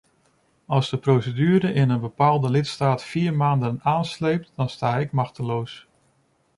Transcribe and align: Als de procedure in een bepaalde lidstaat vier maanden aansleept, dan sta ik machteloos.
Als 0.65 0.89
de 0.89 0.97
procedure 0.97 1.73
in 1.73 1.89
een 1.89 1.99
bepaalde 1.99 2.49
lidstaat 2.49 3.03
vier 3.03 3.33
maanden 3.33 3.79
aansleept, 3.83 4.51
dan 4.55 4.69
sta 4.69 4.97
ik 4.97 5.11
machteloos. 5.11 5.87